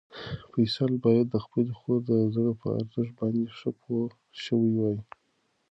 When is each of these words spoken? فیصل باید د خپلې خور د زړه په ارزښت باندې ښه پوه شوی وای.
فیصل 0.51 0.91
باید 1.05 1.27
د 1.31 1.35
خپلې 1.45 1.73
خور 1.79 1.99
د 2.09 2.11
زړه 2.35 2.51
په 2.61 2.67
ارزښت 2.79 3.11
باندې 3.19 3.45
ښه 3.57 3.69
پوه 3.81 4.05
شوی 4.43 4.71
وای. 4.77 4.97